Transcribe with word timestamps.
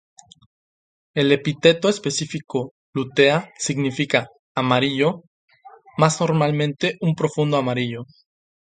El 1.13 1.31
epíteto 1.31 1.87
específico 1.87 2.73
"lutea" 2.91 3.51
significa 3.59 4.29
"amarillo", 4.55 5.21
más 5.95 6.19
normalmente 6.19 6.97
un 7.01 7.13
profundo 7.13 7.57
amarillo. 7.57 8.07